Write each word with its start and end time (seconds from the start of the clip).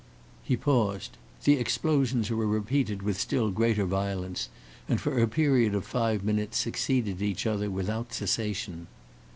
He 0.41 0.57
paused. 0.57 1.17
The 1.43 1.59
explosions 1.59 2.31
were 2.31 2.47
repeated 2.47 3.03
with 3.03 3.19
still 3.21 3.51
greater 3.51 3.85
violence, 3.85 4.49
and 4.89 4.99
for 4.99 5.19
a 5.19 5.27
period 5.27 5.75
of 5.75 5.85
five 5.85 6.23
minutes 6.23 6.57
succeeded 6.57 7.21
each 7.21 7.45
other 7.45 7.69
without 7.69 8.11
cessation. 8.11 8.87